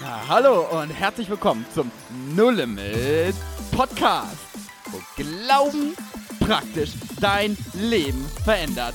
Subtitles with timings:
[0.00, 1.90] Ja, hallo und herzlich willkommen zum
[2.34, 3.34] No Limit
[3.72, 4.36] Podcast,
[4.90, 5.94] wo Glauben
[6.40, 8.94] praktisch dein Leben verändert.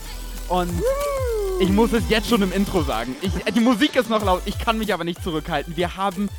[0.49, 0.69] Und
[1.59, 3.15] ich muss es jetzt schon im Intro sagen.
[3.21, 5.75] Ich, die Musik ist noch laut, ich kann mich aber nicht zurückhalten.
[5.77, 6.29] Wir haben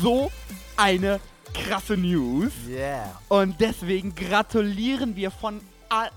[0.00, 0.30] so
[0.76, 1.20] eine
[1.52, 2.52] krasse News.
[2.68, 3.20] Yeah.
[3.28, 5.60] Und deswegen gratulieren wir von,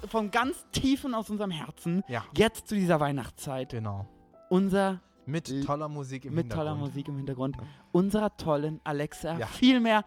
[0.09, 2.23] von ganz tiefen aus unserem Herzen Ja.
[2.35, 4.07] jetzt zu dieser Weihnachtszeit Genau.
[4.49, 6.89] unser Mit toller Musik im mit toller Hintergrund.
[6.93, 7.57] Musik im Hintergrund
[7.91, 9.45] unserer tollen Alexa, Ja.
[9.47, 10.03] vielmehr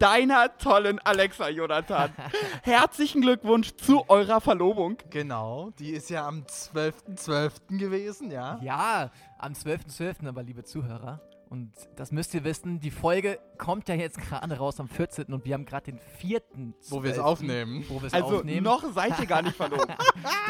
[0.00, 2.10] deiner tollen Alexa, Jonathan.
[2.62, 4.98] Herzlichen Glückwunsch zu eurer Verlobung.
[5.10, 7.78] Genau, die ist ja am 12.12.
[7.78, 8.58] gewesen, ja?
[8.62, 10.26] Ja, am 12.12.
[10.28, 11.20] aber, liebe Zuhörer.
[11.50, 15.26] Und das müsst ihr wissen, die Folge kommt ja jetzt gerade raus am 14.
[15.32, 16.40] und wir haben gerade den 4.
[16.88, 17.84] Wo wir es aufnehmen.
[17.88, 18.64] Wo wir es Also aufnehmen.
[18.64, 19.86] noch seid ihr gar nicht verlobt.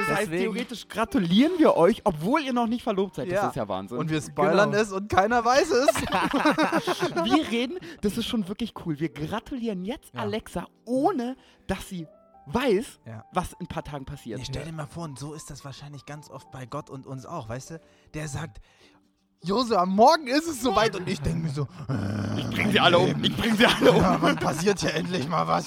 [0.07, 3.29] Das heißt, theoretisch gratulieren wir euch, obwohl ihr noch nicht verlobt seid.
[3.29, 3.43] Ja.
[3.43, 3.99] Das ist ja Wahnsinn.
[3.99, 4.83] Und wir spoilern Genau.
[4.83, 5.89] es und keiner weiß es.
[7.25, 8.99] wir reden, das ist schon wirklich cool.
[8.99, 10.21] Wir gratulieren jetzt Ja.
[10.21, 12.07] Alexa, ohne dass sie
[12.47, 13.25] weiß, Ja.
[13.33, 14.39] was in ein paar Tagen passiert.
[14.39, 17.07] Nee, stell dir mal vor, und so ist das wahrscheinlich ganz oft bei Gott und
[17.07, 17.81] uns auch, weißt du?
[18.13, 18.61] Der sagt,
[19.45, 20.97] Josua, morgen ist es soweit.
[20.97, 21.69] Und ich denke mir so,
[22.37, 23.23] Ich bring sie alle um.
[23.23, 24.01] Ich bring sie alle um.
[24.01, 25.67] ja, wann passiert hier endlich mal was?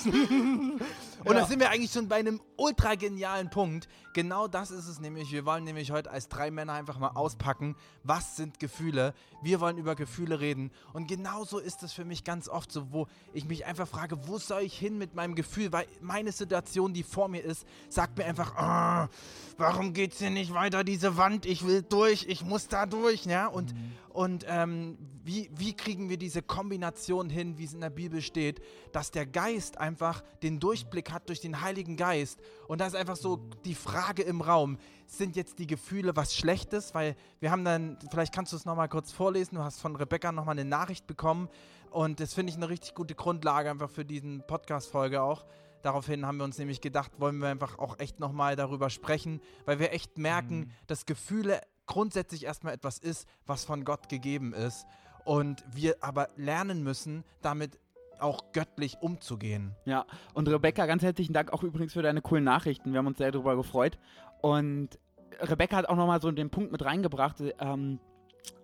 [1.29, 3.87] Und da sind wir eigentlich schon bei einem ultra genialen Punkt.
[4.13, 5.31] Genau das ist es nämlich.
[5.31, 9.13] Wir wollen nämlich heute als drei Männer einfach mal auspacken, was sind Gefühle.
[9.41, 10.71] Wir wollen über Gefühle reden.
[10.93, 14.39] Und genauso ist es für mich ganz oft so, wo ich mich einfach frage, wo
[14.39, 15.71] soll ich hin mit meinem Gefühl?
[15.71, 19.09] Weil meine Situation, die vor mir ist, sagt mir einfach, "Ah,
[19.57, 21.45] warum geht's hier nicht weiter, diese Wand?
[21.45, 23.25] Ich will durch, ich muss da durch.
[23.25, 23.47] Ja?
[23.47, 23.75] Und,
[24.17, 28.63] und ähm, wie, wie kriegen wir diese Kombination hin, wie es in der Bibel steht,
[28.91, 32.39] dass der Geist einfach den Durchblick hat durch den Heiligen Geist.
[32.67, 36.95] Und da ist einfach so die Frage im Raum, sind jetzt die Gefühle was Schlechtes?
[36.95, 40.31] Weil wir haben dann, vielleicht kannst du es nochmal kurz vorlesen, du hast von Rebecca
[40.31, 41.47] nochmal eine Nachricht bekommen.
[41.91, 45.45] Und das finde ich eine richtig gute Grundlage einfach für diesen Podcast-Folge auch.
[45.83, 49.77] Daraufhin haben wir uns nämlich gedacht, wollen wir einfach auch echt nochmal darüber sprechen, weil
[49.77, 54.85] wir echt merken, dass Gefühle grundsätzlich erstmal etwas ist, was von Gott gegeben ist.
[55.25, 57.79] Und wir aber lernen müssen, damit
[58.19, 59.75] auch göttlich umzugehen.
[59.85, 62.91] Ja, und Rebecca, ganz herzlichen Dank auch übrigens für deine coolen Nachrichten.
[62.91, 63.97] Wir haben uns sehr darüber gefreut.
[64.41, 64.97] Und
[65.39, 67.99] Rebecca hat auch nochmal so den Punkt mit reingebracht, ähm,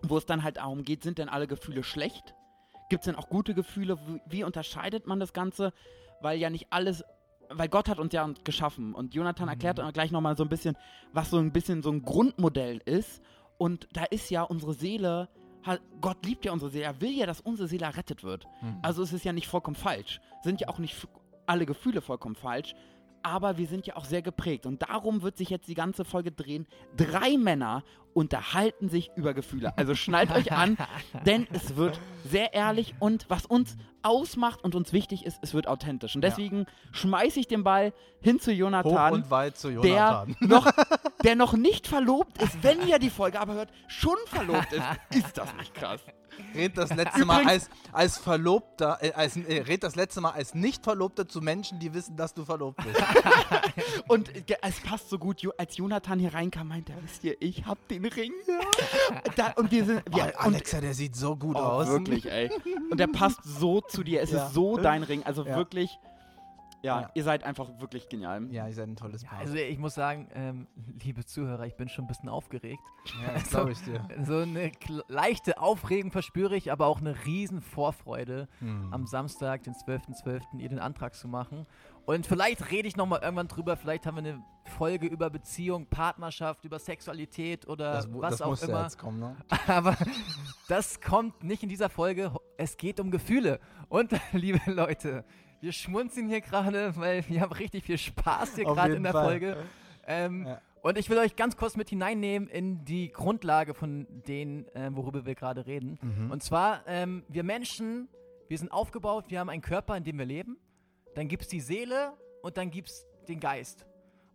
[0.01, 2.35] wo es dann halt darum geht, sind denn alle Gefühle schlecht?
[2.89, 3.97] Gibt es denn auch gute Gefühle?
[4.07, 5.73] Wie, wie unterscheidet man das Ganze?
[6.21, 7.03] Weil ja nicht alles,
[7.55, 8.93] weil Gott hat uns ja geschaffen.
[8.93, 10.75] Und Jonathan erklärt dann gleich nochmal so ein bisschen,
[11.11, 13.21] was so ein bisschen so ein Grundmodell ist.
[13.57, 15.29] Und da ist ja unsere Seele,
[16.01, 18.45] Gott liebt ja unsere Seele, er will ja, dass unsere Seele errettet wird.
[18.81, 20.19] Also es ist ja nicht vollkommen falsch.
[20.43, 21.07] Sind ja auch nicht
[21.45, 22.75] alle Gefühle vollkommen falsch.
[23.23, 24.65] Aber wir sind ja auch sehr geprägt.
[24.65, 26.67] Und darum wird sich jetzt die ganze Folge drehen.
[26.97, 29.75] Drei Männer unterhalten sich über Gefühle.
[29.77, 30.77] Also schnallt euch an,
[31.25, 35.67] denn es wird sehr ehrlich und was uns ausmacht und uns wichtig ist, es wird
[35.67, 36.15] authentisch.
[36.15, 36.29] Und Ja.
[36.29, 40.35] deswegen schmeiße ich den Ball hin zu Hoch Jonathan und weit zu der Jonathan.
[40.41, 40.67] noch,
[41.23, 44.83] der noch nicht verlobt ist, wenn ihr die Folge aber hört, schon verlobt ist.
[45.25, 46.01] Ist das nicht krass?
[46.55, 50.55] Red das letzte Mal als, als Verlobter, äh, als, äh, red das letzte Mal als
[50.55, 52.99] Nicht-Verlobter zu Menschen, die wissen, dass du verlobt bist.
[54.07, 57.65] Und äh, es passt so gut, als Jonathan hier reinkam, meinte er, wisst ihr, ich
[57.65, 58.33] hab den Ring.
[59.35, 61.87] Da, und wir sind, Ja, wir, und, Alexa, der sieht so gut oh, aus.
[61.87, 62.49] wirklich, ey.
[62.89, 64.45] Und der passt so zu dir, es Ja.
[64.47, 65.55] ist so dein Ring, also Ja.
[65.55, 65.97] wirklich,
[66.83, 67.11] ja, Ja.
[67.15, 68.45] ihr seid einfach wirklich genial.
[68.51, 69.39] Ja, ihr seid ein tolles Paar.
[69.39, 70.67] Also ich muss sagen, ähm,
[71.03, 72.83] liebe Zuhörer, ich bin schon ein bisschen aufgeregt.
[73.25, 74.05] ja, das glaube ich dir.
[74.25, 74.71] So eine
[75.07, 78.93] leichte Aufregung verspüre ich, aber auch eine riesen Vorfreude, Hm.
[78.93, 81.65] am Samstag, den 12.12., ihr den Antrag zu machen.
[82.05, 84.43] Und vielleicht rede ich nochmal irgendwann drüber, vielleicht haben wir eine
[84.77, 88.83] Folge über Beziehung, Partnerschaft, über Sexualität oder Das, was das auch muss ja immer.
[88.83, 89.37] jetzt kommen, ne?
[89.67, 89.95] Aber
[90.67, 92.31] das kommt nicht in dieser Folge.
[92.57, 93.59] Es geht um Gefühle.
[93.87, 95.23] Und liebe Leute,
[95.63, 99.25] wir schmunzeln hier gerade, weil wir haben richtig viel Spaß hier gerade in der Fall.
[99.25, 99.57] Folge.
[100.05, 100.61] Ähm, Ja.
[100.81, 105.25] Und ich will euch ganz kurz mit hineinnehmen in die Grundlage von denen, äh, worüber
[105.25, 105.97] wir gerade reden.
[106.01, 106.29] Mhm.
[106.29, 108.09] Und zwar, ähm, wir Menschen,
[108.49, 110.57] wir sind aufgebaut, wir haben einen Körper, in dem wir leben.
[111.15, 112.11] Dann gibt es die Seele
[112.41, 113.85] und dann gibt es den Geist.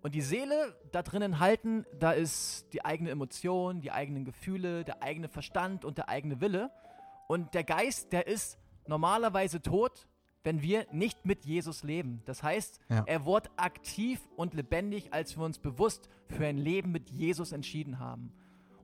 [0.00, 5.02] Und die Seele, da drinnen halten, da ist die eigene Emotion, die eigenen Gefühle, der
[5.02, 6.70] eigene Verstand und der eigene Wille.
[7.26, 10.07] Und der Geist, der ist normalerweise tot,
[10.44, 12.22] wenn wir nicht mit Jesus leben.
[12.24, 13.04] Das heißt, Ja.
[13.06, 17.98] er wurde aktiv und lebendig, als wir uns bewusst für ein Leben mit Jesus entschieden
[17.98, 18.32] haben.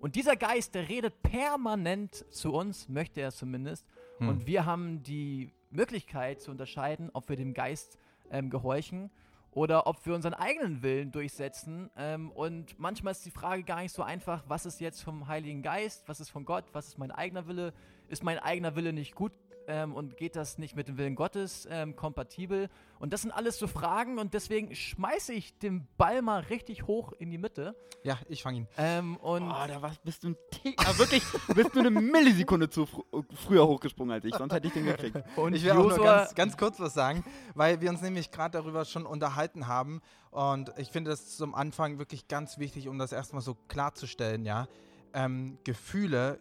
[0.00, 3.86] Und dieser Geist, der redet permanent zu uns, möchte er zumindest.
[4.18, 4.28] Hm.
[4.28, 7.98] Und wir haben die Möglichkeit zu unterscheiden, ob wir dem Geist
[8.30, 9.10] ähm, gehorchen
[9.50, 11.90] oder ob wir unseren eigenen Willen durchsetzen.
[11.96, 15.62] Ähm, und manchmal ist die Frage gar nicht so einfach, was ist jetzt vom Heiligen
[15.62, 17.72] Geist, was ist von Gott, was ist mein eigener Wille?
[18.08, 19.32] Ist mein eigener Wille nicht gut
[19.68, 22.68] ähm, und geht das nicht mit dem Willen Gottes ähm, kompatibel?
[22.98, 27.12] Und das sind alles so Fragen und deswegen schmeiße ich den Ball mal richtig hoch
[27.12, 27.76] in die Mitte.
[28.02, 28.68] Ja, ich fange ihn.
[28.76, 31.22] Ähm, und Oh, da warst, bist du ein Tick, aber wirklich,
[31.54, 33.02] bist du eine Millisekunde zu fr
[33.34, 35.16] früher hochgesprungen als ich, sonst hätte ich den gekriegt.
[35.36, 37.24] und Ich will auch nur ganz, ganz kurz was sagen,
[37.54, 40.00] weil wir uns nämlich gerade darüber schon unterhalten haben.
[40.30, 44.66] Und ich finde das zum Anfang wirklich ganz wichtig, um das erstmal so klarzustellen, ja.
[45.12, 46.40] Ähm, Gefühle,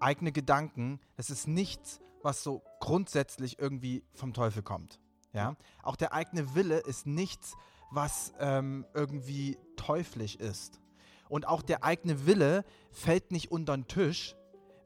[0.00, 5.00] eigene Gedanken, das ist nichts, was so grundsätzlich irgendwie vom Teufel kommt.
[5.32, 5.56] Ja.
[5.82, 7.54] Auch der eigene Wille ist nichts,
[7.90, 10.80] was ähm, irgendwie teuflisch ist.
[11.28, 14.36] Und auch der eigene Wille fällt nicht unter den Tisch,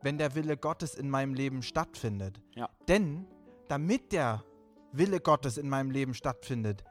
[0.03, 2.41] wenn der Wille Gottes in meinem Leben stattfindet.
[2.55, 2.69] Ja.
[2.87, 3.27] Denn
[3.69, 4.45] damit der
[4.93, 6.85] Wille Gottes in meinem Leben stattfindet,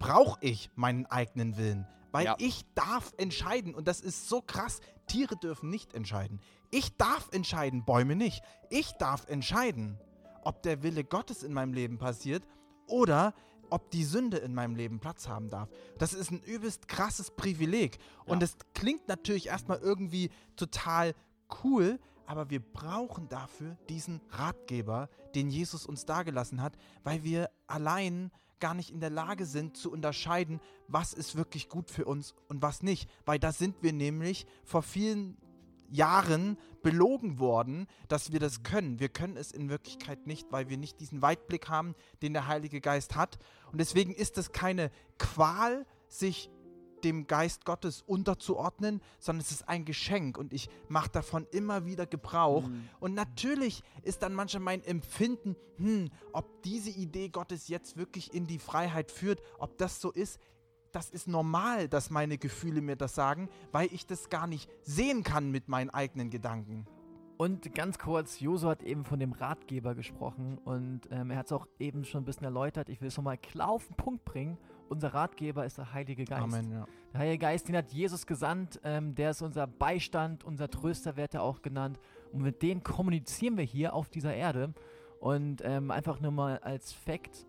[0.00, 1.86] brauche ich meinen eigenen Willen.
[2.10, 2.34] Weil Ja.
[2.38, 3.74] ich darf entscheiden.
[3.74, 4.80] Und das ist so krass.
[5.06, 6.40] Tiere dürfen nicht entscheiden.
[6.70, 8.42] Ich darf entscheiden, Bäume nicht.
[8.68, 9.98] Ich darf entscheiden,
[10.44, 12.44] ob der Wille Gottes in meinem Leben passiert
[12.86, 13.34] oder
[13.70, 15.68] ob die Sünde in meinem Leben Platz haben darf.
[15.98, 17.98] Das ist ein übelst krasses Privileg.
[18.26, 18.44] Und Ja.
[18.44, 21.14] es klingt natürlich erstmal irgendwie total
[21.62, 28.30] cool, aber wir brauchen dafür diesen Ratgeber, den Jesus uns dagelassen hat, weil wir allein
[28.60, 32.62] gar nicht in der Lage sind zu unterscheiden, was ist wirklich gut für uns und
[32.62, 33.08] was nicht.
[33.24, 35.36] Weil da sind wir nämlich vor vielen
[35.90, 39.00] Jahren belogen worden, dass wir das können.
[39.00, 42.80] Wir können es in Wirklichkeit nicht, weil wir nicht diesen Weitblick haben, den der Heilige
[42.80, 43.38] Geist hat.
[43.70, 46.50] Und deswegen ist es keine Qual, sich
[47.00, 52.06] dem Geist Gottes unterzuordnen, sondern es ist ein Geschenk und ich mache davon immer wieder
[52.06, 52.66] Gebrauch.
[52.66, 52.88] Mhm.
[53.00, 58.46] Und natürlich ist dann manchmal mein Empfinden, hm, ob diese Idee Gottes jetzt wirklich in
[58.46, 60.38] die Freiheit führt, ob das so ist.
[60.92, 65.22] Das ist normal, dass meine Gefühle mir das sagen, weil ich das gar nicht sehen
[65.22, 66.86] kann mit meinen eigenen Gedanken.
[67.40, 71.52] Und ganz kurz, Josu hat eben von dem Ratgeber gesprochen und ähm, er hat es
[71.52, 72.90] auch eben schon ein bisschen erläutert.
[72.90, 74.58] Ich will es nochmal klar auf den Punkt bringen.
[74.90, 76.42] Unser Ratgeber ist der Heilige Geist.
[76.42, 76.70] Amen.
[76.70, 76.86] Ja.
[77.14, 78.78] Der Heilige Geist, den hat Jesus gesandt.
[78.84, 81.98] Ähm, der ist unser Beistand, unser Tröster wird er auch genannt.
[82.30, 84.74] Und mit dem kommunizieren wir hier auf dieser Erde.
[85.18, 87.46] Und ähm, einfach nur mal als Fakt.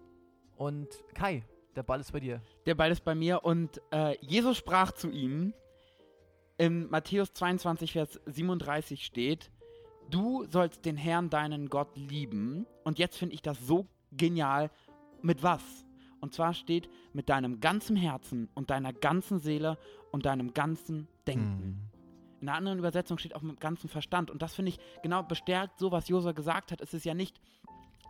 [0.55, 1.43] Und Kai,
[1.75, 2.41] der Ball ist bei dir.
[2.65, 5.53] Der Ball ist bei mir und äh, Jesus sprach zu ihm.
[6.57, 9.51] In Matthäus 22, Vers 37 steht,
[10.09, 12.67] du sollst den Herrn, deinen Gott, lieben.
[12.83, 14.69] Und jetzt finde ich das so genial.
[15.21, 15.63] Mit was?
[16.19, 19.77] Und zwar steht, mit deinem ganzen Herzen und deiner ganzen Seele
[20.11, 21.89] und deinem ganzen Denken.
[22.41, 24.29] In einer anderen Übersetzung steht auch mit ganzem Verstand.
[24.29, 26.81] Und das finde ich genau bestärkt so, was Josua gesagt hat.
[26.81, 27.39] Es ist ja nicht,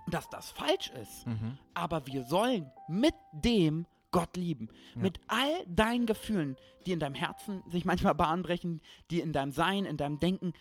[0.08, 1.58] dass das falsch ist, Mhm.
[1.74, 4.70] aber wir sollen mit dem Gott lieben.
[4.96, 5.02] Ja.
[5.02, 9.52] Mit all deinen Gefühlen, die in deinem Herzen sich manchmal Bahn brechen, die in deinem
[9.52, 10.54] Sein, in deinem Denken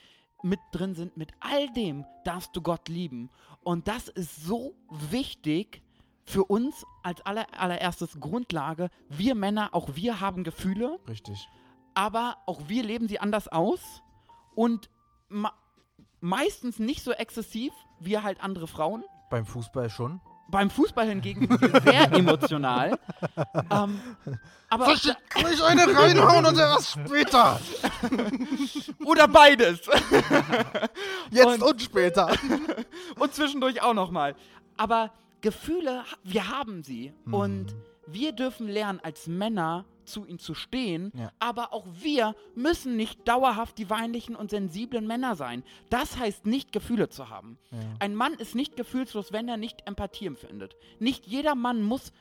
[0.43, 1.17] mit drin sind.
[1.17, 3.29] Mit all dem darfst du Gott lieben.
[3.63, 5.83] Und das ist so wichtig
[6.25, 8.89] für uns als aller, allererstes Grundlage.
[9.09, 11.49] Wir Männer, auch wir haben Gefühle Richtig.
[11.95, 14.01] aber auch wir leben sie anders aus
[14.55, 14.89] und
[16.21, 19.05] meistens nicht so exzessiv wie halt andere Frauen.
[19.31, 20.21] Beim Fußball schon.
[20.49, 21.49] Beim Fußball hingegen
[21.85, 22.99] sehr emotional.
[23.71, 24.00] ähm,
[24.69, 24.87] aber
[25.29, 27.61] Kann ich eine reinhauen und was später?
[29.05, 29.81] oder beides
[31.31, 32.29] Jetzt Und- und, später.
[33.19, 34.34] und zwischendurch auch noch mal.
[34.77, 37.34] Aber Gefühle, wir haben sie Mhm.
[37.34, 37.75] und
[38.06, 41.32] wir dürfen lernen als Männer zu ihnen zu stehen, Ja.
[41.38, 45.62] aber auch wir müssen nicht dauerhaft die weinlichen und sensiblen Männer sein.
[45.88, 47.58] Das heißt nicht Gefühle zu haben.
[47.70, 47.79] Ja.
[48.00, 50.76] Ein Mann ist nicht gefühlslos, wenn er nicht Empathie empfindet.
[50.98, 52.12] Nicht jeder Mann muss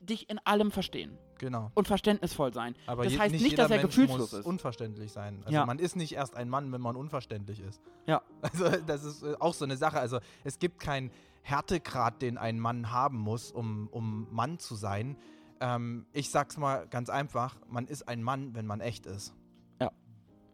[0.00, 1.70] dich in allem verstehen Genau.
[1.74, 2.76] und verständnisvoll sein.
[2.86, 4.46] Aber das heißt nicht, jeder dass er Mensch gefühlslos muss ist.
[4.46, 5.40] unverständlich sein.
[5.44, 5.66] Also Ja.
[5.66, 7.80] man ist nicht erst ein Mann, wenn man unverständlich ist.
[8.06, 8.22] Ja.
[8.42, 9.98] Also das ist äh, auch so eine Sache.
[9.98, 11.10] Also es gibt keinen
[11.42, 15.16] Härtegrad, den ein Mann haben muss, um, um Mann zu sein.
[15.60, 19.34] Ähm, ich sag's mal ganz einfach, man ist ein Mann, wenn man echt ist.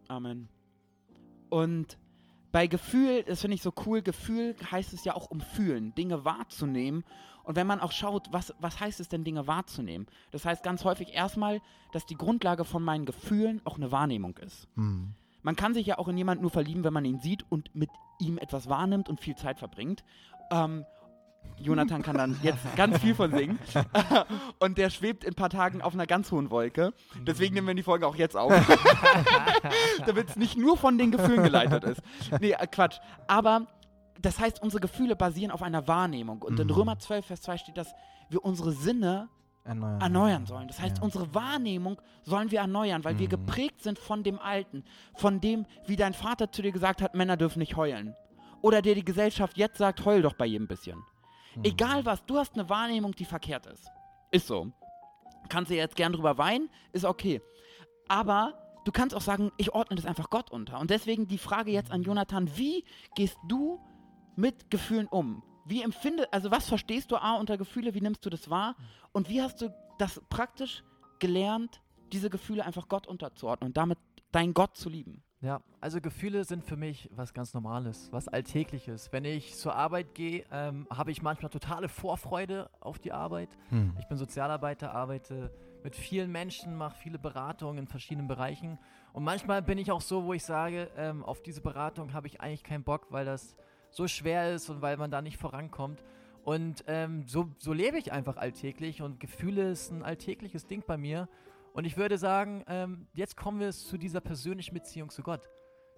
[0.08, 0.48] Amen.
[1.48, 1.98] Und
[2.52, 6.24] bei Gefühl, das finde ich so cool, Gefühl heißt es ja auch um fühlen, Dinge
[6.24, 7.04] wahrzunehmen.
[7.44, 10.06] Und wenn man auch schaut, was, was heißt es denn, Dinge wahrzunehmen?
[10.30, 11.60] Das heißt ganz häufig erstmal,
[11.92, 14.68] dass die Grundlage von meinen Gefühlen auch eine Wahrnehmung ist.
[15.42, 17.90] Man kann sich ja auch in jemanden nur verlieben, wenn man ihn sieht und mit
[18.20, 20.04] ihm etwas wahrnimmt und viel Zeit verbringt.
[20.50, 20.84] Ähm,
[21.58, 23.58] Jonathan kann dann jetzt ganz viel von singen.
[24.58, 26.92] und der schwebt in ein paar Tagen auf einer ganz hohen Wolke.
[27.20, 28.52] Deswegen nehmen wir die Folge auch jetzt auf.
[30.06, 32.02] Damit es nicht nur von den Gefühlen geleitet ist.
[32.40, 32.98] Nee, äh, Quatsch.
[33.26, 33.66] Aber
[34.20, 36.42] das heißt, unsere Gefühle basieren auf einer Wahrnehmung.
[36.42, 36.72] Und in Mhm.
[36.74, 37.92] Römer 12, Vers 2 steht, dass
[38.28, 39.28] wir unsere Sinne
[39.64, 40.68] erneuern, erneuern sollen.
[40.68, 41.02] Das heißt, Ja.
[41.04, 43.30] unsere Wahrnehmung sollen wir erneuern, weil wir Mhm.
[43.30, 47.36] geprägt sind von dem Alten, von dem, wie dein Vater zu dir gesagt hat, Männer
[47.36, 48.14] dürfen nicht heulen.
[48.60, 51.02] Oder dir die Gesellschaft jetzt sagt, heul doch bei jedem bisschen.
[51.56, 51.64] Mhm.
[51.64, 53.86] Egal was, du hast eine Wahrnehmung, die verkehrt ist.
[54.30, 54.72] Ist so.
[55.48, 57.42] Kannst du jetzt gern drüber weinen, ist okay.
[58.08, 58.54] Aber
[58.84, 60.78] du kannst auch sagen, ich ordne das einfach Gott unter.
[60.80, 63.80] Und deswegen die Frage jetzt an Jonathan, wie gehst du
[64.36, 65.42] mit Gefühlen um?
[65.64, 68.76] Wie empfinde, also was verstehst du A unter Gefühle, wie nimmst du das wahr?
[69.12, 70.82] Und wie hast du das praktisch
[71.18, 71.80] gelernt,
[72.12, 73.98] diese Gefühle einfach Gott unterzuordnen und damit
[74.32, 75.22] deinen Gott zu lieben?
[75.42, 79.12] Ja, also Gefühle sind für mich was ganz Normales, was Alltägliches.
[79.12, 83.48] Wenn ich zur Arbeit gehe, ähm, habe ich manchmal totale Vorfreude auf die Arbeit.
[83.70, 83.92] Hm.
[83.98, 85.50] Ich bin Sozialarbeiter, arbeite
[85.82, 88.78] mit vielen Menschen, mache viele Beratungen in verschiedenen Bereichen.
[89.12, 92.40] Und manchmal bin ich auch so, wo ich sage, ähm, auf diese Beratung habe ich
[92.40, 93.56] eigentlich keinen Bock, weil das
[93.90, 96.04] so schwer ist und weil man da nicht vorankommt.
[96.44, 100.96] Und ähm, so, so lebe ich einfach alltäglich und Gefühle ist ein alltägliches Ding bei
[100.96, 101.28] mir.
[101.72, 105.48] Und ich würde sagen, ähm, jetzt kommen wir zu dieser persönlichen Beziehung zu Gott.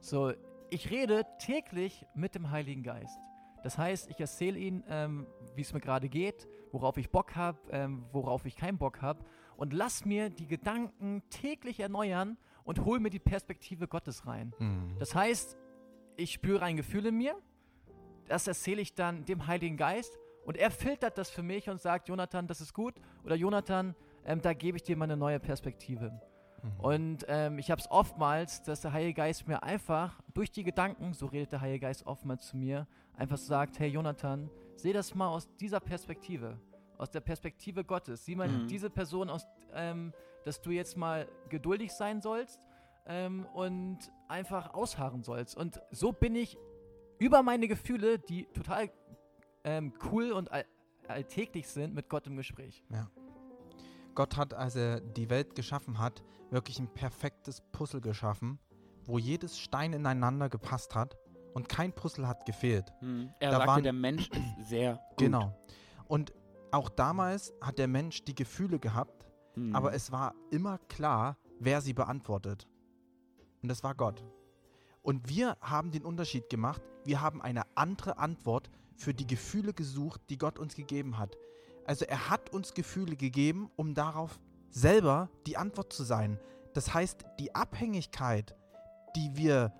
[0.01, 0.33] So,
[0.71, 3.19] ich rede täglich mit dem Heiligen Geist.
[3.65, 7.59] Das heißt, ich erzähle ihm, ähm, wie es mir gerade geht, worauf ich Bock habe,
[7.71, 9.25] ähm, worauf ich keinen Bock habe
[9.57, 14.53] und lass mir die Gedanken täglich erneuern und hol mir die Perspektive Gottes rein.
[14.59, 14.97] Hm.
[14.99, 15.57] Das heißt,
[16.17, 17.37] ich spüre ein Gefühl in mir,
[18.29, 22.09] das erzähle ich dann dem Heiligen Geist und er filtert das für mich und sagt,
[22.09, 26.11] Jonathan, das ist gut oder Jonathan, ähm, da gebe ich dir mal eine neue Perspektive.
[26.63, 26.81] Mhm.
[26.81, 31.13] Und ähm, ich habe es oftmals, dass der Heilige Geist mir einfach durch die Gedanken,
[31.13, 35.29] so redet der Heilige Geist oftmals zu mir, einfach sagt, hey Jonathan, seh das mal
[35.29, 36.59] aus dieser Perspektive,
[36.99, 38.25] aus der Perspektive Gottes.
[38.25, 38.67] Sieh mal Mhm.
[38.67, 40.13] diese Person aus, ähm,
[40.45, 42.61] dass du jetzt mal geduldig sein sollst
[43.07, 45.57] ähm, und einfach ausharren sollst.
[45.57, 46.57] Und so bin ich
[47.19, 48.91] über meine Gefühle, die total
[49.65, 50.65] ähm, cool und all
[51.07, 52.83] alltäglich sind, mit Gott im Gespräch.
[54.15, 58.59] Gott hat, als er die Welt geschaffen hat, wirklich ein perfektes Puzzle geschaffen,
[59.05, 61.17] wo jedes Stein ineinander gepasst hat
[61.53, 62.93] und kein Puzzle hat gefehlt.
[63.41, 65.19] Er Da sagte, waren- der Mensch ist sehr gut.
[65.19, 65.57] Genau.
[66.07, 66.33] Und
[66.71, 69.75] auch damals hat der Mensch die Gefühle gehabt, Mhm.
[69.77, 72.67] aber es war immer klar, wer sie beantwortet.
[73.63, 74.25] Und das war Gott.
[75.03, 76.83] Und wir haben den Unterschied gemacht.
[77.05, 81.37] Wir haben eine andere Antwort für die Gefühle gesucht, die Gott uns gegeben hat.
[81.87, 86.39] Also er hat uns Gefühle gegeben, um darauf selber die Antwort zu sein.
[86.73, 88.57] Das heißt, die Abhängigkeit,
[89.17, 89.73] die wir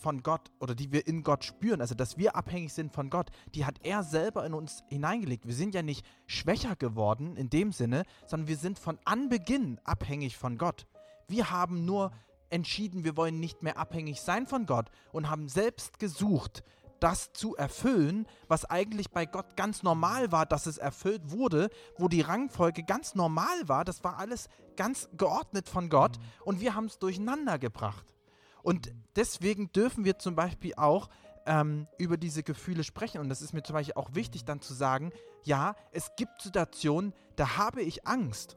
[0.00, 3.30] von Gott oder die wir in Gott spüren, also dass wir abhängig sind von Gott,
[3.54, 5.46] die hat er selber in uns hineingelegt.
[5.46, 10.36] Wir sind ja nicht schwächer geworden in dem Sinne, sondern wir sind von Anbeginn abhängig
[10.36, 10.86] von Gott.
[11.28, 12.12] Wir haben nur
[12.48, 16.64] entschieden, wir wollen nicht mehr abhängig sein von Gott und haben selbst gesucht,
[17.00, 22.08] das zu erfüllen, was eigentlich bei Gott ganz normal war, dass es erfüllt wurde, wo
[22.08, 23.84] die Rangfolge ganz normal war.
[23.84, 28.14] Das war alles ganz geordnet von Gott und wir haben es durcheinander gebracht.
[28.62, 31.08] Und deswegen dürfen wir zum Beispiel auch
[31.46, 33.20] ähm, über diese Gefühle sprechen.
[33.20, 35.12] Und das ist mir zum Beispiel auch wichtig, dann zu sagen,
[35.44, 38.56] ja, es gibt Situationen, da habe ich Angst.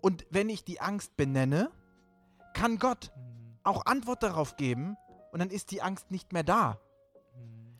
[0.00, 1.70] Und wenn ich die Angst benenne,
[2.54, 3.12] kann Gott
[3.62, 4.96] auch Antwort darauf geben
[5.30, 6.80] und dann ist die Angst nicht mehr da.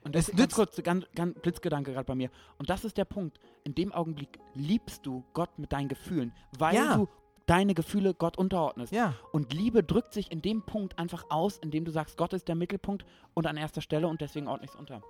[0.04, 2.30] Und Es das ist ganz kurz, ganz, ganz Blitzgedanke gerade bei mir.
[2.58, 3.38] Und das ist der Punkt.
[3.64, 6.96] In dem Augenblick liebst du Gott mit deinen Gefühlen, weil Ja.
[6.96, 7.08] du
[7.46, 8.92] deine Gefühle Gott unterordnest.
[8.92, 9.14] Ja.
[9.32, 12.54] Und Liebe drückt sich in dem Punkt einfach aus, indem du sagst, Gott ist der
[12.54, 13.04] Mittelpunkt
[13.34, 15.02] und an erster Stelle und deswegen ordne ich es unter.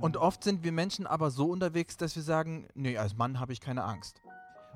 [0.00, 3.52] Und oft sind wir Menschen aber so unterwegs, dass wir sagen, nee, als Mann habe
[3.52, 4.22] ich keine Angst.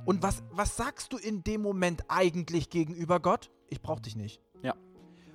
[0.05, 3.51] Und was, was sagst du in dem Moment eigentlich gegenüber Gott?
[3.69, 4.41] Ich brauche dich nicht.
[4.63, 4.75] Ja.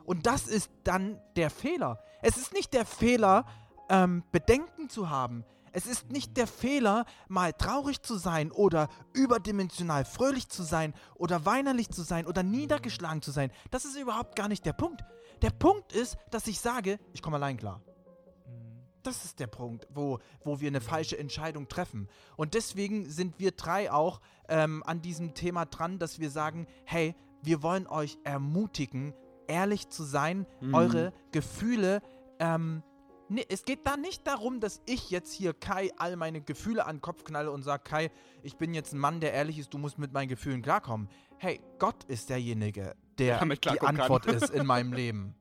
[0.05, 1.99] Und das ist dann der Fehler.
[2.21, 3.45] Es ist nicht der Fehler,
[3.91, 5.43] ähm, Bedenken zu haben.
[5.73, 11.45] Es ist nicht der Fehler, mal traurig zu sein oder überdimensional fröhlich zu sein oder
[11.45, 13.51] weinerlich zu sein oder niedergeschlagen zu sein.
[13.69, 15.03] Das ist überhaupt gar nicht der Punkt.
[15.41, 17.81] Der Punkt ist, dass ich sage, ich komme allein klar.
[19.03, 22.07] Das ist der Punkt, wo, wo wir eine falsche Entscheidung treffen.
[22.35, 27.15] Und deswegen sind wir drei auch ähm, an diesem Thema dran, dass wir sagen, hey,
[27.41, 29.13] wir wollen euch ermutigen,
[29.47, 30.75] ehrlich zu sein, Mhm.
[30.75, 32.01] eure Gefühle.
[32.39, 32.83] Ähm,
[33.31, 36.97] nee, es geht da nicht darum, dass ich jetzt hier Kai all meine Gefühle an
[36.97, 38.11] den Kopf knalle und sage, Kai,
[38.43, 41.09] ich bin jetzt ein Mann, der ehrlich ist, du musst mit meinen Gefühlen klarkommen.
[41.37, 44.01] Hey, Gott ist derjenige, der die klarkommen kann.
[44.01, 45.35] Antwort ist in meinem Leben.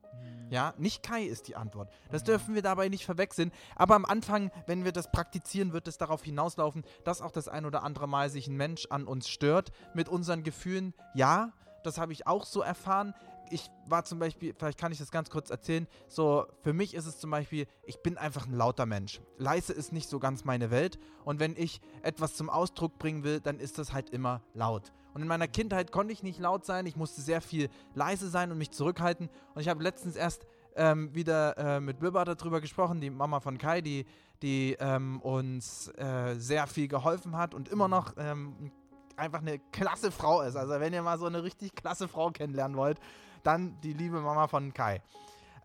[0.49, 1.89] Ja, nicht Kai ist die Antwort.
[2.09, 3.51] Das dürfen wir dabei nicht verwechseln.
[3.77, 7.65] Aber am Anfang, wenn wir das praktizieren, wird es darauf hinauslaufen, dass auch das ein
[7.65, 10.93] oder andere Mal sich ein Mensch an uns stört mit unseren Gefühlen.
[11.13, 13.13] Ja, das habe ich auch so erfahren.
[13.51, 17.05] Ich war zum Beispiel, vielleicht kann ich das ganz kurz erzählen, so für mich ist
[17.05, 19.21] es zum Beispiel, ich bin einfach ein lauter Mensch.
[19.37, 23.39] Leise ist nicht so ganz meine Welt und wenn ich etwas zum Ausdruck bringen will,
[23.39, 24.91] dann ist das halt immer laut.
[25.13, 28.51] Und in meiner Kindheit konnte ich nicht laut sein, ich musste sehr viel leise sein
[28.51, 33.01] und mich zurückhalten und ich habe letztens erst ähm, wieder äh, mit Biba darüber gesprochen,
[33.01, 34.05] die Mama von Kai, die,
[34.41, 38.71] die ähm, uns äh, sehr viel geholfen hat und immer noch ähm,
[39.17, 40.55] einfach eine klasse Frau ist.
[40.55, 42.99] Also wenn ihr mal so eine richtig klasse Frau kennenlernen wollt,
[43.43, 45.01] dann die liebe Mama von Kai.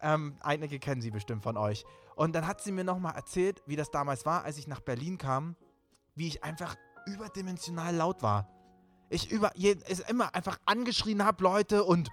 [0.00, 1.84] Ähm, einige kennen sie bestimmt von euch.
[2.14, 5.18] Und dann hat sie mir nochmal erzählt, wie das damals war, als ich nach Berlin
[5.18, 5.56] kam,
[6.14, 8.48] wie ich einfach überdimensional laut war.
[9.10, 9.76] Ich über, je,
[10.08, 12.10] immer einfach angeschrien habe, Leute, und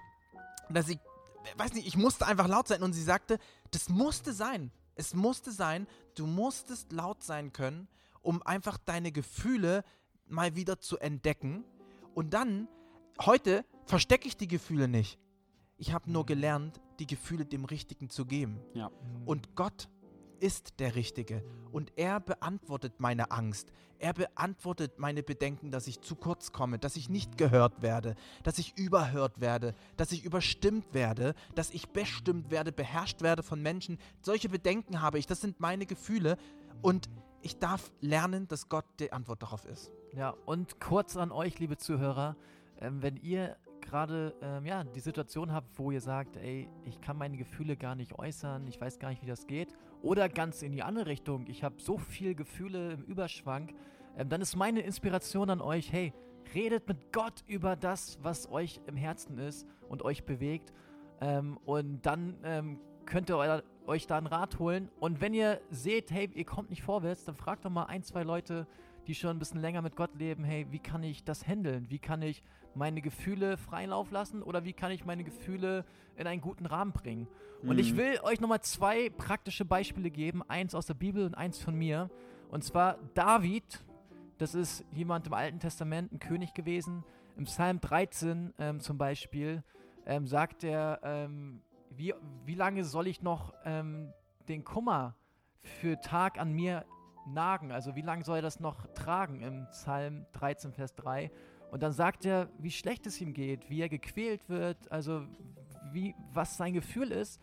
[0.68, 0.98] dass ich,
[1.56, 2.82] weiß nicht, ich musste einfach laut sein.
[2.82, 3.38] Und sie sagte,
[3.70, 4.70] das musste sein.
[4.94, 7.88] Es musste sein, du musstest laut sein können,
[8.22, 9.84] um einfach deine Gefühle
[10.26, 11.64] mal wieder zu entdecken.
[12.14, 12.68] Und dann,
[13.20, 15.18] heute verstecke ich die Gefühle nicht.
[15.76, 18.60] Ich habe nur gelernt, die Gefühle dem Richtigen zu geben.
[18.74, 18.90] Ja.
[19.24, 19.88] Und Gott
[20.40, 21.42] ist der Richtige.
[21.72, 23.72] Und er beantwortet meine Angst.
[23.98, 28.58] Er beantwortet meine Bedenken, dass ich zu kurz komme, dass ich nicht gehört werde, dass
[28.58, 33.98] ich überhört werde, dass ich überstimmt werde, dass ich bestimmt werde, beherrscht werde von Menschen.
[34.20, 35.26] Solche Bedenken habe ich.
[35.26, 36.36] Das sind meine Gefühle.
[36.82, 37.08] Und
[37.40, 39.90] ich darf lernen, dass Gott die Antwort darauf ist.
[40.12, 42.36] Ja, und kurz an euch, liebe Zuhörer,
[42.80, 47.16] ähm, wenn ihr gerade ähm, ja, die Situation habt, wo ihr sagt, ey, ich kann
[47.16, 49.72] meine Gefühle gar nicht äußern, ich weiß gar nicht, wie das geht,
[50.02, 53.72] oder ganz in die andere Richtung, ich habe so viele Gefühle im Überschwang,
[54.16, 56.12] ähm, dann ist meine Inspiration an euch, hey,
[56.54, 60.72] redet mit Gott über das, was euch im Herzen ist und euch bewegt.
[61.20, 64.90] Ähm, und dann ähm, könnt ihr eu euch da einen Rat holen.
[64.98, 68.22] Und wenn ihr seht, hey, ihr kommt nicht vorwärts, dann fragt doch mal ein, zwei
[68.22, 68.66] Leute,
[69.06, 71.86] die schon ein bisschen länger mit Gott leben, hey, wie kann ich das handeln?
[71.90, 72.42] Wie kann ich
[72.74, 75.84] meine Gefühle freien Lauf lassen oder wie kann ich meine Gefühle
[76.16, 77.28] in einen guten Rahmen bringen?
[77.62, 77.68] Mhm.
[77.68, 77.96] Und ich mhm.
[77.98, 82.10] will euch nochmal zwei praktische Beispiele geben, eins aus der Bibel und eins von mir.
[82.50, 83.84] Und zwar David,
[84.38, 87.04] das ist jemand im Alten Testament, ein König gewesen.
[87.36, 89.62] Im Psalm 13 ähm, zum Beispiel
[90.06, 94.12] ähm, sagt er, ähm, wie, wie lange soll ich noch ähm,
[94.48, 95.14] den Kummer
[95.62, 96.84] für Tag an mir
[97.26, 97.72] nagen?
[97.72, 101.30] Also wie lange soll er das noch tragen im Psalm 13, Vers 3?
[101.70, 105.26] Und dann sagt er, wie schlecht es ihm geht, wie er gequält wird, also
[105.92, 107.40] wie, was sein Gefühl ist.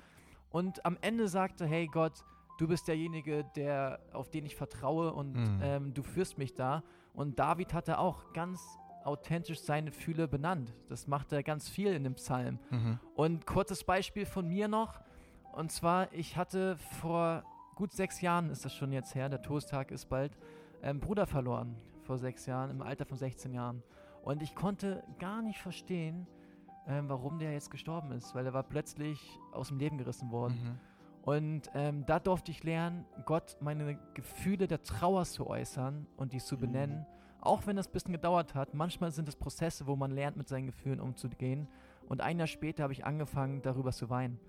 [0.50, 2.24] Und am Ende sagt er, hey Gott,
[2.58, 5.60] du bist derjenige, der, auf den ich vertraue und mhm.
[5.62, 6.84] ähm, du führst mich da.
[7.14, 8.62] Und David hatte auch ganz
[9.04, 10.74] authentisch seine Gefühle benannt.
[10.88, 12.60] Das macht er ganz viel in dem Psalm.
[12.70, 13.00] Mhm.
[13.16, 15.02] Und kurzes Beispiel von mir noch.
[15.54, 17.44] Und zwar, ich hatte vor
[17.82, 20.38] gut sechs Jahren, ist das schon jetzt her, der Todestag ist bald,
[20.84, 21.76] ähm, Bruder verloren.
[22.04, 23.82] Vor sechs Jahren, im Alter von 16 Jahren.
[24.22, 26.28] Und ich konnte gar nicht verstehen,
[26.88, 30.60] ähm, warum der jetzt gestorben ist, weil er war plötzlich aus dem Leben gerissen worden.
[30.64, 30.80] Mhm.
[31.24, 36.46] Und ähm, da durfte ich lernen, Gott meine Gefühle der Trauer zu äußern und dies
[36.46, 36.60] zu mhm.
[36.60, 37.06] benennen.
[37.40, 38.76] Auch wenn das ein bisschen gedauert hat.
[38.76, 41.68] Manchmal sind es Prozesse, wo man lernt, mit seinen Gefühlen umzugehen.
[42.08, 44.40] Und ein Jahr später habe ich angefangen, darüber zu weinen.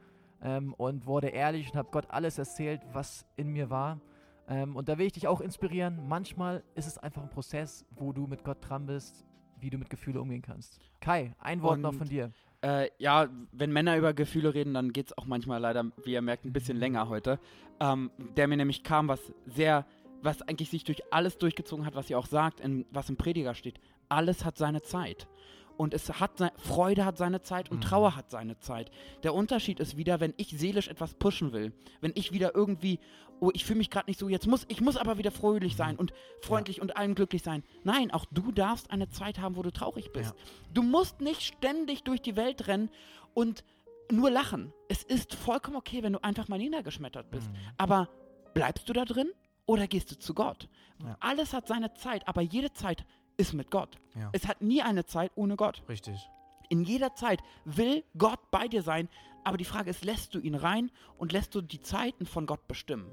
[0.42, 4.00] Ähm, und wurde ehrlich und habe Gott alles erzählt, was in mir war.
[4.48, 6.08] Ähm, und da will ich dich auch inspirieren.
[6.08, 9.24] Manchmal ist es einfach ein Prozess, wo du mit Gott dran bist,
[9.60, 10.80] wie du mit Gefühlen umgehen kannst.
[11.00, 12.32] Kai, ein Wort und, noch von dir.
[12.60, 16.22] Äh, ja, wenn Männer über Gefühle reden, dann geht es auch manchmal leider, wie ihr
[16.22, 17.38] merkt, ein bisschen länger heute.
[17.80, 19.86] Ähm, der mir nämlich kam, was sehr,
[20.22, 23.54] was eigentlich sich durch alles durchgezogen hat, was ihr auch sagt, in, was im Prediger
[23.54, 23.80] steht.
[24.08, 25.28] Alles hat seine Zeit
[25.76, 27.82] und es hat Freude hat seine Zeit und mhm.
[27.82, 28.90] Trauer hat seine Zeit.
[29.22, 33.00] Der Unterschied ist wieder, wenn ich seelisch etwas pushen will, wenn ich wieder irgendwie,
[33.40, 35.96] oh, ich fühle mich gerade nicht so, jetzt muss ich muss aber wieder fröhlich sein
[35.96, 36.82] und freundlich ja.
[36.82, 37.62] und allen glücklich sein.
[37.84, 40.30] Nein, auch du darfst eine Zeit haben, wo du traurig bist.
[40.30, 40.36] Ja.
[40.74, 42.90] Du musst nicht ständig durch die Welt rennen
[43.34, 43.64] und
[44.10, 44.72] nur lachen.
[44.88, 47.50] Es ist vollkommen okay, wenn du einfach mal niedergeschmettert bist.
[47.50, 47.56] Mhm.
[47.78, 48.08] Aber
[48.54, 49.30] bleibst du da drin
[49.66, 50.68] oder gehst du zu Gott?
[51.02, 51.16] Ja.
[51.20, 53.04] Alles hat seine Zeit, aber jede Zeit
[53.36, 53.98] ist mit Gott.
[54.14, 54.30] Ja.
[54.32, 55.82] Es hat nie eine Zeit ohne Gott.
[55.88, 56.28] Richtig.
[56.68, 59.08] In jeder Zeit will Gott bei dir sein,
[59.44, 62.66] aber die Frage ist, lässt du ihn rein und lässt du die Zeiten von Gott
[62.68, 63.10] bestimmen?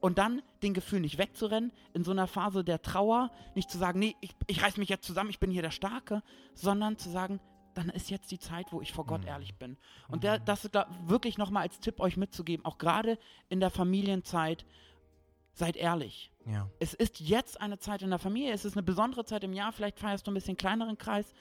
[0.00, 4.00] Und dann den Gefühl nicht wegzurennen, in so einer Phase der Trauer, nicht zu sagen,
[4.00, 6.22] nee, ich, ich reiß mich jetzt zusammen, ich bin hier der Starke,
[6.54, 7.40] sondern zu sagen,
[7.74, 9.28] dann ist jetzt die Zeit, wo ich vor Gott mhm.
[9.28, 9.76] ehrlich bin.
[10.08, 10.74] Und der, das ist
[11.06, 14.66] wirklich nochmal als Tipp euch mitzugeben, auch gerade in der Familienzeit,
[15.52, 16.30] seid ehrlich.
[16.46, 16.68] Ja.
[16.78, 19.72] Es ist jetzt eine Zeit in der Familie, es ist eine besondere Zeit im Jahr,
[19.72, 21.32] vielleicht feierst du ein bisschen kleineren Kreis,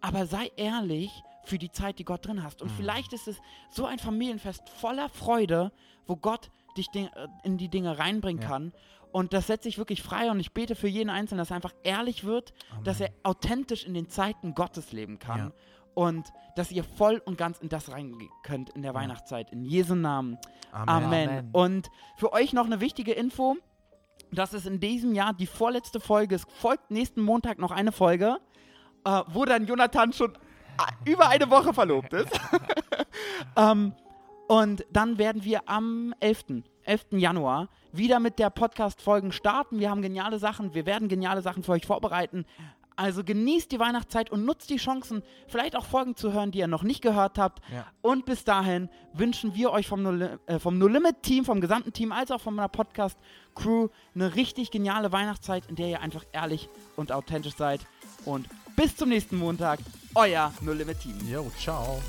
[0.00, 1.10] aber sei ehrlich
[1.44, 2.62] für die Zeit, die Gott drin hast.
[2.62, 2.76] Und mhm.
[2.76, 3.38] vielleicht ist es
[3.70, 5.72] so ein Familienfest voller Freude,
[6.06, 7.08] wo Gott dich äh,
[7.42, 8.48] in die Dinge reinbringen ja.
[8.48, 8.72] kann.
[9.12, 11.74] Und das setze ich wirklich frei und ich bete für jeden Einzelnen, dass er einfach
[11.84, 12.84] ehrlich wird, Amen.
[12.84, 15.38] dass er authentisch in den Zeiten Gottes leben kann.
[15.38, 15.52] Ja.
[15.94, 19.50] Und dass ihr voll und ganz in das reingehen könnt in der Weihnachtszeit.
[19.50, 20.38] In Jesu Namen.
[20.72, 21.28] Amen.
[21.28, 21.48] Amen.
[21.52, 23.56] Und für euch noch eine wichtige Info.
[24.32, 26.34] Das ist in diesem Jahr die vorletzte Folge.
[26.34, 28.38] Es folgt nächsten Montag noch eine Folge,
[29.04, 32.40] äh, wo dann Jonathan schon äh, über eine Woche verlobt ist.
[33.56, 33.94] ähm,
[34.48, 36.62] und dann werden wir am 11.
[36.82, 37.06] 11.
[37.12, 39.78] Januar wieder mit der Podcast-Folgen starten.
[39.78, 42.44] Wir haben geniale Sachen, wir werden geniale Sachen für euch vorbereiten.
[42.96, 46.68] Also genießt die Weihnachtszeit und nutzt die Chancen, vielleicht auch Folgen zu hören, die ihr
[46.68, 47.60] noch nicht gehört habt.
[47.72, 47.86] Ja.
[48.02, 51.92] Und bis dahin wünschen wir euch vom No, äh, vom no Limit Team, vom gesamten
[51.92, 53.18] Team, als auch von meiner Podcast
[53.54, 57.80] Crew eine richtig geniale Weihnachtszeit, in der ihr einfach ehrlich und authentisch seid.
[58.24, 59.80] Und bis zum nächsten Montag,
[60.14, 61.18] euer No Limit Team.
[61.28, 62.00] Jo, ciao.